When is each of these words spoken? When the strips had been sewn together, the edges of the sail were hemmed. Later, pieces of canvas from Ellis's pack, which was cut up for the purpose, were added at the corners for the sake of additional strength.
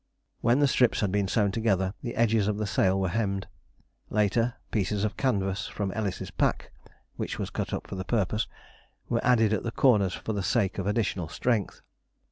When 0.39 0.57
the 0.57 0.67
strips 0.67 1.01
had 1.01 1.11
been 1.11 1.27
sewn 1.27 1.51
together, 1.51 1.93
the 2.01 2.15
edges 2.15 2.47
of 2.47 2.57
the 2.57 2.65
sail 2.65 2.99
were 2.99 3.09
hemmed. 3.13 3.45
Later, 4.09 4.55
pieces 4.71 5.03
of 5.03 5.15
canvas 5.15 5.67
from 5.67 5.91
Ellis's 5.91 6.31
pack, 6.31 6.71
which 7.17 7.37
was 7.37 7.51
cut 7.51 7.71
up 7.71 7.85
for 7.85 7.93
the 7.93 8.03
purpose, 8.03 8.47
were 9.09 9.23
added 9.23 9.53
at 9.53 9.61
the 9.61 9.69
corners 9.71 10.15
for 10.15 10.33
the 10.33 10.41
sake 10.41 10.79
of 10.79 10.87
additional 10.87 11.27
strength. 11.27 11.81